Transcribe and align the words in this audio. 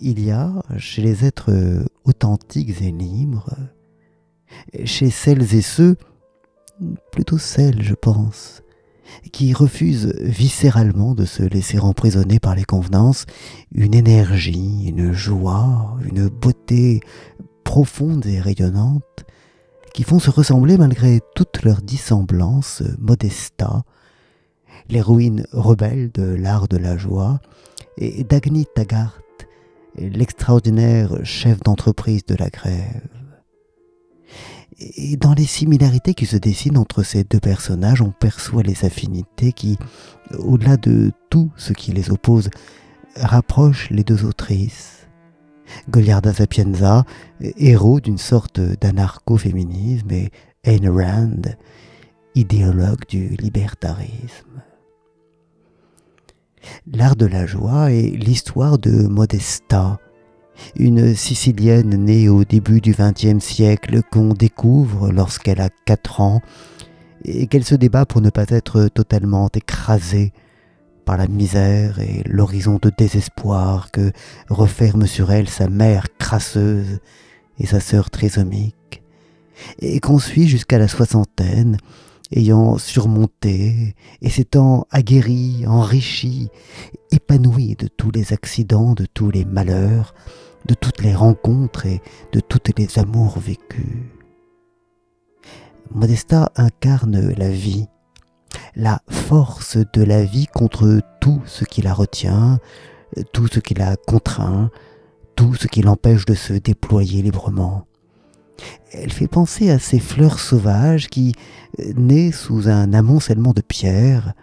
il 0.00 0.24
y 0.24 0.30
a 0.30 0.62
chez 0.78 1.02
les 1.02 1.24
êtres 1.24 1.84
authentiques 2.04 2.80
et 2.82 2.90
libres, 2.90 3.54
chez 4.84 5.10
celles 5.10 5.54
et 5.54 5.62
ceux, 5.62 5.96
plutôt 7.12 7.38
celles 7.38 7.82
je 7.82 7.94
pense, 7.94 8.62
qui 9.32 9.52
refusent 9.52 10.14
viscéralement 10.18 11.14
de 11.14 11.24
se 11.24 11.42
laisser 11.42 11.78
emprisonner 11.78 12.38
par 12.38 12.54
les 12.54 12.64
convenances, 12.64 13.26
une 13.72 13.94
énergie, 13.94 14.86
une 14.88 15.12
joie, 15.12 15.96
une 16.04 16.28
beauté 16.28 17.00
profonde 17.64 18.26
et 18.26 18.40
rayonnante, 18.40 19.24
qui 19.94 20.02
font 20.04 20.18
se 20.18 20.30
ressembler 20.30 20.76
malgré 20.76 21.20
toute 21.34 21.62
leur 21.62 21.82
dissemblance 21.82 22.82
Modesta, 22.98 23.82
l'héroïne 24.88 25.44
rebelle 25.52 26.10
de 26.12 26.22
l'art 26.22 26.68
de 26.68 26.76
la 26.76 26.96
joie, 26.96 27.40
et 27.96 28.24
Dagny 28.24 28.66
Taggart, 28.74 29.20
l'extraordinaire 29.96 31.24
chef 31.24 31.60
d'entreprise 31.60 32.24
de 32.26 32.34
la 32.34 32.48
grève. 32.48 33.08
Et 34.78 35.16
dans 35.16 35.34
les 35.34 35.44
similarités 35.44 36.14
qui 36.14 36.24
se 36.26 36.36
dessinent 36.36 36.78
entre 36.78 37.02
ces 37.02 37.24
deux 37.24 37.40
personnages, 37.40 38.00
on 38.00 38.12
perçoit 38.12 38.62
les 38.62 38.84
affinités 38.84 39.52
qui, 39.52 39.78
au-delà 40.38 40.76
de 40.78 41.12
tout 41.28 41.50
ce 41.56 41.72
qui 41.74 41.92
les 41.92 42.10
oppose, 42.10 42.48
rapprochent 43.16 43.90
les 43.90 44.04
deux 44.04 44.24
autrices. 44.24 45.08
Goliarda 45.90 46.32
Sapienza, 46.32 47.04
héros 47.40 48.00
d'une 48.00 48.18
sorte 48.18 48.60
d'anarcho-féminisme, 48.60 50.10
et 50.10 50.30
Ayn 50.64 50.88
Rand, 50.88 51.56
idéologue 52.34 53.06
du 53.08 53.28
libertarisme. 53.36 54.62
L'art 56.92 57.14
de 57.14 57.26
la 57.26 57.46
joie 57.46 57.92
est 57.92 58.10
l'histoire 58.10 58.76
de 58.76 59.06
Modesta, 59.06 60.00
une 60.74 61.14
Sicilienne 61.14 61.94
née 62.04 62.28
au 62.28 62.42
début 62.42 62.80
du 62.80 62.96
XXe 62.98 63.38
siècle 63.38 64.00
qu'on 64.10 64.34
découvre 64.34 65.12
lorsqu'elle 65.12 65.60
a 65.60 65.68
quatre 65.84 66.20
ans 66.20 66.40
et 67.24 67.46
qu'elle 67.46 67.62
se 67.62 67.76
débat 67.76 68.06
pour 68.06 68.20
ne 68.20 68.30
pas 68.30 68.46
être 68.48 68.88
totalement 68.88 69.48
écrasée 69.54 70.32
par 71.04 71.16
la 71.16 71.28
misère 71.28 72.00
et 72.00 72.24
l'horizon 72.26 72.80
de 72.82 72.90
désespoir 72.90 73.92
que 73.92 74.10
referment 74.48 75.06
sur 75.06 75.30
elle 75.30 75.48
sa 75.48 75.68
mère 75.68 76.08
crasseuse 76.18 76.98
et 77.60 77.66
sa 77.66 77.78
sœur 77.78 78.10
trisomique, 78.10 79.02
et 79.78 80.00
qu'on 80.00 80.18
suit 80.18 80.48
jusqu'à 80.48 80.78
la 80.78 80.88
soixantaine, 80.88 81.76
ayant 82.32 82.78
surmonté 82.78 83.94
et 84.22 84.30
s'étant 84.30 84.86
aguerri, 84.90 85.64
enrichi, 85.66 86.48
épanoui 87.10 87.76
de 87.76 87.88
tous 87.88 88.10
les 88.10 88.32
accidents, 88.32 88.94
de 88.94 89.06
tous 89.06 89.30
les 89.30 89.44
malheurs, 89.44 90.14
de 90.66 90.74
toutes 90.74 91.02
les 91.02 91.14
rencontres 91.14 91.86
et 91.86 92.00
de 92.32 92.40
toutes 92.40 92.78
les 92.78 92.98
amours 92.98 93.38
vécus. 93.38 94.04
Modesta 95.92 96.52
incarne 96.54 97.32
la 97.36 97.50
vie, 97.50 97.86
la 98.76 99.02
force 99.08 99.78
de 99.92 100.02
la 100.02 100.24
vie 100.24 100.46
contre 100.46 101.00
tout 101.20 101.42
ce 101.46 101.64
qui 101.64 101.82
la 101.82 101.92
retient, 101.92 102.60
tout 103.32 103.48
ce 103.48 103.58
qui 103.58 103.74
la 103.74 103.96
contraint, 103.96 104.70
tout 105.34 105.54
ce 105.54 105.66
qui 105.66 105.82
l'empêche 105.82 106.26
de 106.26 106.34
se 106.34 106.52
déployer 106.52 107.22
librement. 107.22 107.86
Elle 108.92 109.12
fait 109.12 109.28
penser 109.28 109.70
à 109.70 109.78
ces 109.78 109.98
fleurs 109.98 110.38
sauvages 110.38 111.08
qui, 111.08 111.34
nées 111.96 112.32
sous 112.32 112.68
un 112.68 112.92
amoncellement 112.92 113.52
de 113.52 113.62
pierres, 113.62 114.34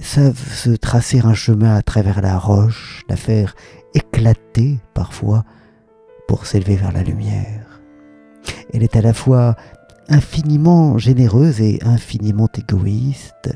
savent 0.00 0.52
se 0.52 0.70
tracer 0.70 1.20
un 1.20 1.34
chemin 1.34 1.74
à 1.74 1.82
travers 1.82 2.20
la 2.20 2.38
roche, 2.38 3.04
la 3.08 3.16
faire 3.16 3.54
éclater 3.94 4.78
parfois 4.94 5.44
pour 6.28 6.46
s'élever 6.46 6.76
vers 6.76 6.92
la 6.92 7.02
lumière. 7.02 7.80
Elle 8.72 8.82
est 8.82 8.96
à 8.96 9.00
la 9.00 9.12
fois 9.12 9.56
infiniment 10.08 10.98
généreuse 10.98 11.60
et 11.60 11.78
infiniment 11.82 12.48
égoïste, 12.56 13.50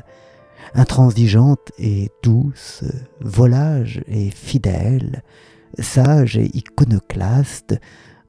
intransigeante 0.73 1.71
et 1.77 2.09
douce, 2.23 2.83
volage 3.19 4.01
et 4.07 4.31
fidèle, 4.31 5.23
sage 5.79 6.37
et 6.37 6.55
iconoclaste, 6.55 7.79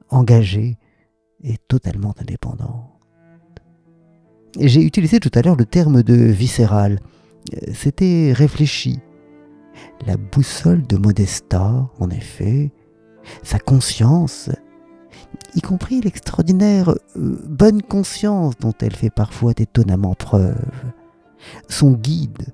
engagée 0.09 0.77
et 1.43 1.57
totalement 1.67 2.13
indépendante. 2.19 2.89
J'ai 4.59 4.83
utilisé 4.83 5.19
tout 5.19 5.31
à 5.33 5.41
l'heure 5.41 5.55
le 5.55 5.65
terme 5.65 6.03
de 6.03 6.13
viscéral. 6.13 6.99
C'était 7.73 8.31
réfléchi. 8.33 8.99
La 10.05 10.17
boussole 10.17 10.85
de 10.85 10.97
Modesta, 10.97 11.89
en 11.99 12.09
effet, 12.09 12.71
sa 13.41 13.57
conscience, 13.57 14.49
y 15.55 15.61
compris 15.61 16.01
l'extraordinaire 16.01 16.89
euh, 16.89 17.39
bonne 17.47 17.81
conscience 17.81 18.55
dont 18.59 18.73
elle 18.81 18.95
fait 18.95 19.09
parfois 19.09 19.53
étonnamment 19.57 20.13
preuve, 20.13 20.61
son 21.67 21.93
guide 21.93 22.53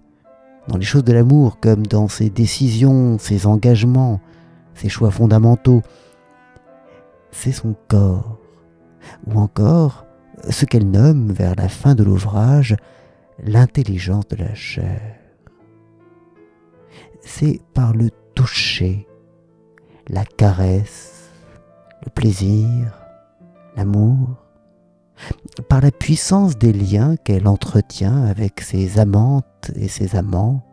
dans 0.68 0.78
les 0.78 0.86
choses 0.86 1.04
de 1.04 1.14
l'amour 1.14 1.60
comme 1.60 1.86
dans 1.86 2.08
ses 2.08 2.30
décisions, 2.30 3.18
ses 3.18 3.48
engagements, 3.48 4.22
ses 4.76 4.90
choix 4.90 5.12
fondamentaux, 5.12 5.82
c'est 7.32 7.52
son 7.52 7.76
corps, 7.88 8.39
ou 9.28 9.40
encore 9.40 10.06
ce 10.50 10.66
qu'elle 10.66 10.90
nomme 10.90 11.32
vers 11.32 11.56
la 11.56 11.70
fin 11.70 11.96
de 11.96 12.04
l'ouvrage 12.04 12.76
l'intelligence 13.44 14.28
de 14.28 14.38
la 14.38 14.54
chair. 14.54 15.16
C'est 17.22 17.62
par 17.74 17.94
le 17.94 18.10
toucher 18.36 19.08
la 20.10 20.26
caresse, 20.26 21.30
le 22.04 22.10
plaisir, 22.10 22.94
l'amour, 23.76 24.38
par 25.68 25.82
la 25.82 25.92
puissance 25.92 26.58
des 26.58 26.74
liens 26.74 27.16
qu'elle 27.18 27.48
entretient 27.48 28.24
avec 28.26 28.62
ses 28.62 29.00
amantes 29.00 29.72
et 29.76 29.88
ses 29.88 30.16
amants, 30.16 30.66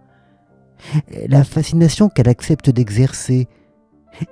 la 1.29 1.45
fascination 1.45 2.09
qu'elle 2.09 2.29
accepte 2.29 2.71
d'exercer 2.71 3.49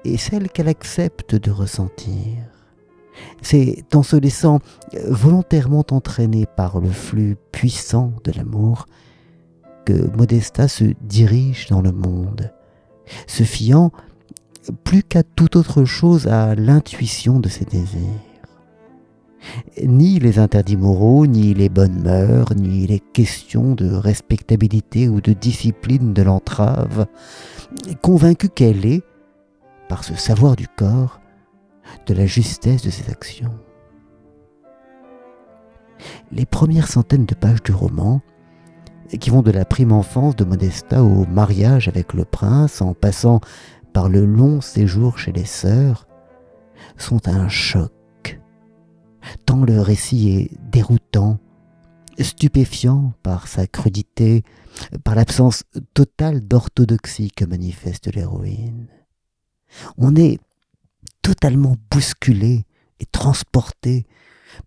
et 0.04 0.16
celle 0.16 0.48
qu'elle 0.48 0.68
accepte 0.68 1.34
de 1.34 1.50
ressentir. 1.50 2.53
C'est 3.42 3.84
en 3.94 4.02
se 4.02 4.16
laissant 4.16 4.58
volontairement 5.08 5.84
entraîner 5.90 6.46
par 6.46 6.80
le 6.80 6.90
flux 6.90 7.36
puissant 7.52 8.12
de 8.24 8.32
l'amour 8.32 8.86
que 9.84 10.10
Modesta 10.16 10.68
se 10.68 10.84
dirige 11.02 11.68
dans 11.68 11.82
le 11.82 11.92
monde, 11.92 12.52
se 13.26 13.42
fiant 13.42 13.92
plus 14.82 15.02
qu'à 15.02 15.22
toute 15.22 15.56
autre 15.56 15.84
chose 15.84 16.26
à 16.26 16.54
l'intuition 16.54 17.38
de 17.38 17.48
ses 17.48 17.66
désirs. 17.66 18.00
Ni 19.84 20.18
les 20.18 20.38
interdits 20.38 20.78
moraux, 20.78 21.26
ni 21.26 21.52
les 21.52 21.68
bonnes 21.68 22.02
mœurs, 22.02 22.54
ni 22.56 22.86
les 22.86 23.00
questions 23.00 23.74
de 23.74 23.92
respectabilité 23.92 25.06
ou 25.06 25.20
de 25.20 25.34
discipline 25.34 26.14
de 26.14 26.22
l'entrave, 26.22 27.06
convaincue 28.00 28.48
qu'elle 28.48 28.86
est, 28.86 29.02
par 29.88 30.02
ce 30.02 30.14
savoir 30.14 30.56
du 30.56 30.66
corps, 30.66 31.20
de 32.06 32.14
la 32.14 32.26
justesse 32.26 32.82
de 32.82 32.90
ses 32.90 33.10
actions. 33.10 33.54
Les 36.32 36.46
premières 36.46 36.88
centaines 36.88 37.26
de 37.26 37.34
pages 37.34 37.62
du 37.62 37.72
roman, 37.72 38.20
qui 39.20 39.30
vont 39.30 39.42
de 39.42 39.50
la 39.50 39.64
prime 39.64 39.92
enfance 39.92 40.36
de 40.36 40.44
Modesta 40.44 41.02
au 41.02 41.26
mariage 41.26 41.88
avec 41.88 42.14
le 42.14 42.24
prince, 42.24 42.80
en 42.82 42.94
passant 42.94 43.40
par 43.92 44.08
le 44.08 44.24
long 44.24 44.60
séjour 44.60 45.18
chez 45.18 45.32
les 45.32 45.44
sœurs, 45.44 46.08
sont 46.96 47.28
un 47.28 47.48
choc, 47.48 48.40
tant 49.46 49.64
le 49.64 49.80
récit 49.80 50.30
est 50.30 50.50
déroutant, 50.70 51.38
stupéfiant 52.18 53.12
par 53.22 53.48
sa 53.48 53.66
crudité, 53.66 54.42
par 55.04 55.14
l'absence 55.14 55.64
totale 55.94 56.40
d'orthodoxie 56.40 57.30
que 57.30 57.44
manifeste 57.44 58.14
l'héroïne. 58.14 58.88
On 59.98 60.14
est 60.16 60.38
totalement 61.24 61.74
bousculé 61.90 62.66
et 63.00 63.06
transporté 63.06 64.06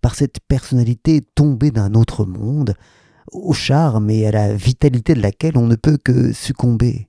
par 0.02 0.16
cette 0.16 0.40
personnalité 0.48 1.22
tombée 1.36 1.72
d'un 1.72 1.94
autre 1.94 2.26
monde, 2.26 2.74
au 3.32 3.54
charme 3.54 4.10
et 4.10 4.26
à 4.28 4.32
la 4.32 4.56
vitalité 4.56 5.14
de 5.14 5.22
laquelle 5.22 5.58
on 5.58 5.68
ne 5.68 5.76
peut 5.76 5.98
que 5.98 6.34
succomber. 6.34 7.08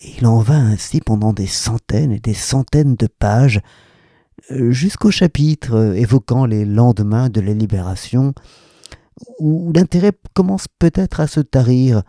Et 0.00 0.18
il 0.18 0.26
en 0.26 0.40
va 0.40 0.56
ainsi 0.56 1.00
pendant 1.00 1.32
des 1.32 1.46
centaines 1.46 2.12
et 2.12 2.20
des 2.20 2.34
centaines 2.34 2.96
de 2.96 3.06
pages, 3.06 3.60
euh, 4.50 4.72
jusqu'au 4.72 5.10
chapitre 5.10 5.94
évoquant 5.96 6.44
les 6.44 6.66
lendemains 6.66 7.30
de 7.30 7.40
la 7.40 7.54
libération, 7.54 8.34
où 9.38 9.72
l'intérêt 9.74 10.12
commence 10.34 10.66
peut-être 10.78 11.20
à 11.20 11.26
se 11.26 11.40
tarir, 11.40 12.02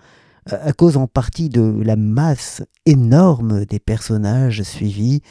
à 0.45 0.73
cause 0.73 0.97
en 0.97 1.07
partie 1.07 1.47
de 1.47 1.81
la 1.81 1.95
masse 1.95 2.61
énorme 2.85 3.65
des 3.65 3.79
personnages 3.79 4.63
suivis, 4.63 5.21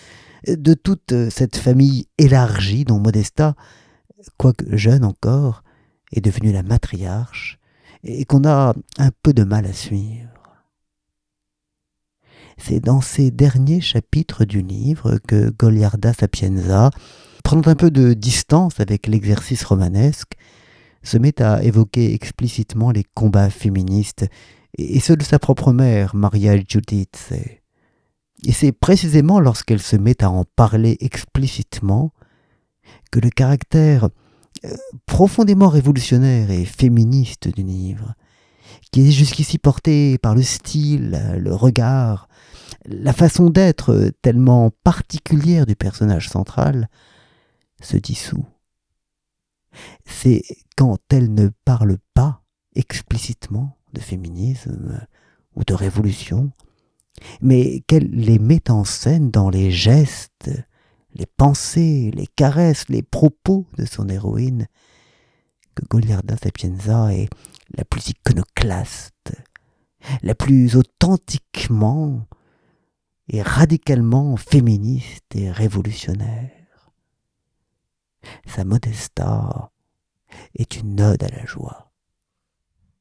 de 0.46 0.74
toute 0.74 1.12
cette 1.30 1.56
famille 1.56 2.06
élargie 2.18 2.84
dont 2.84 2.98
Modesta, 2.98 3.54
quoique 4.36 4.76
jeune 4.76 5.04
encore, 5.04 5.62
est 6.12 6.20
devenue 6.20 6.52
la 6.52 6.62
matriarche, 6.62 7.58
et 8.04 8.24
qu'on 8.24 8.44
a 8.44 8.74
un 8.98 9.10
peu 9.22 9.32
de 9.32 9.44
mal 9.44 9.66
à 9.66 9.72
suivre 9.72 10.28
c'est 12.58 12.80
dans 12.80 13.00
ces 13.00 13.30
derniers 13.30 13.80
chapitres 13.80 14.44
du 14.44 14.60
livre 14.60 15.18
que 15.26 15.50
Goliarda 15.50 16.12
Sapienza, 16.12 16.90
prenant 17.44 17.66
un 17.66 17.74
peu 17.74 17.90
de 17.90 18.12
distance 18.12 18.80
avec 18.80 19.06
l'exercice 19.06 19.64
romanesque, 19.64 20.32
se 21.02 21.16
met 21.16 21.40
à 21.40 21.62
évoquer 21.62 22.12
explicitement 22.12 22.90
les 22.90 23.04
combats 23.14 23.50
féministes 23.50 24.26
et 24.76 25.00
ceux 25.00 25.16
de 25.16 25.22
sa 25.22 25.38
propre 25.38 25.72
mère, 25.72 26.14
Maria 26.14 26.56
Giudice. 26.56 27.32
Et 28.44 28.52
c'est 28.52 28.72
précisément 28.72 29.40
lorsqu'elle 29.40 29.80
se 29.80 29.96
met 29.96 30.22
à 30.22 30.30
en 30.30 30.44
parler 30.44 30.96
explicitement 31.00 32.12
que 33.10 33.20
le 33.20 33.30
caractère 33.30 34.08
euh, 34.64 34.74
profondément 35.06 35.68
révolutionnaire 35.68 36.50
et 36.50 36.64
féministe 36.64 37.48
du 37.48 37.62
livre, 37.62 38.14
qui 38.92 39.08
est 39.08 39.12
jusqu'ici 39.12 39.58
porté 39.58 40.18
par 40.18 40.34
le 40.34 40.42
style, 40.42 41.36
le 41.36 41.54
regard, 41.54 42.28
la 42.86 43.12
façon 43.12 43.50
d'être 43.50 44.12
tellement 44.22 44.70
particulière 44.84 45.66
du 45.66 45.76
personnage 45.76 46.28
central, 46.28 46.88
se 47.80 47.96
dissout. 47.96 48.46
C'est 50.04 50.42
quand 50.76 50.98
elle 51.10 51.32
ne 51.34 51.50
parle 51.64 51.98
pas 52.14 52.42
explicitement 52.74 53.76
de 53.92 54.00
féminisme 54.00 55.06
ou 55.54 55.64
de 55.64 55.74
révolution, 55.74 56.52
mais 57.40 57.80
qu'elle 57.86 58.10
les 58.10 58.38
met 58.38 58.70
en 58.70 58.84
scène 58.84 59.30
dans 59.30 59.50
les 59.50 59.70
gestes, 59.70 60.50
les 61.14 61.26
pensées, 61.26 62.10
les 62.14 62.26
caresses, 62.26 62.88
les 62.88 63.02
propos 63.02 63.66
de 63.76 63.84
son 63.84 64.08
héroïne, 64.08 64.66
que 65.74 65.84
Goliarda 65.86 66.36
Sapienza 66.36 67.12
est 67.12 67.28
la 67.76 67.84
plus 67.84 68.08
iconoclaste, 68.08 69.32
la 70.22 70.34
plus 70.34 70.76
authentiquement 70.76 72.26
et 73.28 73.42
radicalement 73.42 74.36
féministe 74.36 75.34
et 75.34 75.50
révolutionnaire. 75.50 76.50
Sa 78.46 78.64
Modesta 78.64 79.70
est 80.54 80.76
une 80.76 81.00
ode 81.00 81.22
à 81.22 81.28
la 81.28 81.44
joie. 81.44 81.87